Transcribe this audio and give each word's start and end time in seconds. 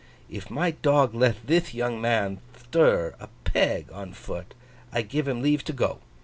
If 0.31 0.49
my 0.49 0.71
dog 0.71 1.13
leth 1.13 1.45
thith 1.45 1.75
young 1.75 2.01
man 2.01 2.39
thtir 2.57 3.13
a 3.19 3.27
peg 3.43 3.91
on 3.93 4.13
foot, 4.13 4.55
I 4.91 5.03
give 5.03 5.27
him 5.27 5.43
leave 5.43 5.63
to 5.65 5.73
go. 5.73 5.99